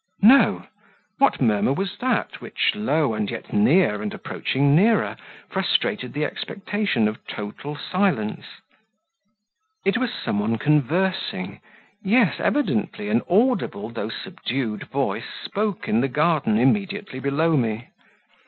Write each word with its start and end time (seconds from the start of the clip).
No. 0.23 0.65
What 1.19 1.39
murmur 1.39 1.73
was 1.73 1.99
that 1.99 2.41
which, 2.41 2.71
low, 2.73 3.13
and 3.13 3.29
yet 3.29 3.53
near 3.53 4.01
and 4.01 4.11
approaching 4.15 4.75
nearer, 4.75 5.15
frustrated 5.47 6.13
the 6.13 6.25
expectation 6.25 7.07
of 7.07 7.23
total 7.27 7.75
silence? 7.75 8.47
It 9.85 9.99
was 9.99 10.11
some 10.11 10.39
one 10.39 10.57
conversing 10.57 11.61
yes, 12.03 12.39
evidently, 12.39 13.09
an 13.09 13.21
audible, 13.29 13.89
though 13.91 14.09
subdued 14.09 14.85
voice 14.87 15.29
spoke 15.45 15.87
in 15.87 16.01
the 16.01 16.07
garden 16.07 16.57
immediately 16.57 17.19
below 17.19 17.55
me. 17.55 17.89